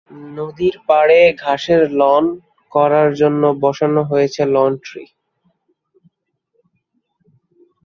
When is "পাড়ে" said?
0.87-1.19